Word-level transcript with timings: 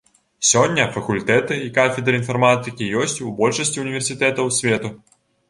Сёння 0.51 0.85
факультэты 0.95 1.57
і 1.65 1.69
кафедры 1.75 2.15
інфарматыкі 2.21 2.89
ёсць 3.03 3.15
у 3.27 3.31
большасці 3.43 3.83
універсітэтаў 3.85 4.53
свету. 4.59 4.95